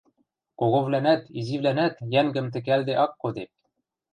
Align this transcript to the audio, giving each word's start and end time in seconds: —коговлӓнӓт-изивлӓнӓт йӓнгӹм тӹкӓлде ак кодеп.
—коговлӓнӓт-изивлӓнӓт 0.59 1.95
йӓнгӹм 2.13 2.47
тӹкӓлде 2.53 2.93
ак 3.03 3.11
кодеп. 3.21 3.51